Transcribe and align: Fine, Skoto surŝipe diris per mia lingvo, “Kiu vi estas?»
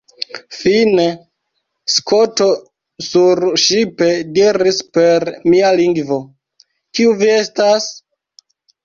Fine, 0.59 1.03
Skoto 1.95 2.47
surŝipe 3.07 4.07
diris 4.37 4.79
per 4.99 5.29
mia 5.53 5.69
lingvo, 5.81 6.19
“Kiu 6.99 7.15
vi 7.21 7.29
estas?» 7.35 7.87